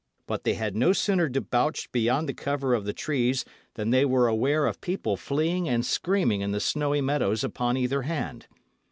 But 0.25 0.45
they 0.45 0.55
had 0.55 0.75
no 0.75 0.93
sooner 0.93 1.29
debauched 1.29 1.91
beyond 1.91 2.27
the 2.27 2.33
cover 2.33 2.73
of 2.73 2.85
the 2.85 2.91
trees 2.91 3.45
than 3.75 3.91
they 3.91 4.03
were 4.03 4.27
aware 4.27 4.65
of 4.65 4.81
people 4.81 5.15
fleeing 5.15 5.69
and 5.69 5.85
screaming 5.85 6.41
in 6.41 6.51
the 6.51 6.59
snowy 6.59 7.01
meadows 7.01 7.43
upon 7.43 7.77
either 7.77 8.01
hand. 8.01 8.47